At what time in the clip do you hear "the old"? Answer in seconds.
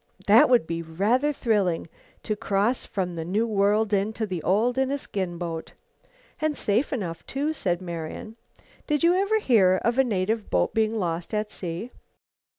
4.25-4.79